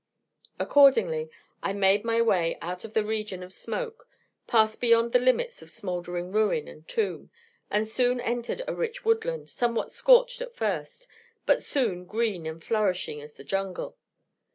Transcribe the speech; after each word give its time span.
Accordingly, 0.57 1.29
I 1.61 1.73
made 1.73 2.03
my 2.03 2.23
way 2.23 2.57
out 2.59 2.83
of 2.83 2.95
the 2.95 3.05
region 3.05 3.43
of 3.43 3.53
smoke, 3.53 4.07
passed 4.47 4.81
beyond 4.81 5.11
the 5.11 5.19
limits 5.19 5.61
of 5.61 5.69
smouldering 5.69 6.31
ruin 6.31 6.67
and 6.67 6.87
tomb, 6.87 7.29
and 7.69 7.87
soon 7.87 8.19
entered 8.19 8.63
a 8.67 8.73
rich 8.73 9.05
woodland, 9.05 9.47
somewhat 9.51 9.91
scorched 9.91 10.41
at 10.41 10.55
first, 10.55 11.05
but 11.45 11.61
soon 11.61 12.05
green 12.05 12.47
and 12.47 12.63
flourishing 12.63 13.21
as 13.21 13.35
the 13.35 13.43
jungle. 13.43 13.95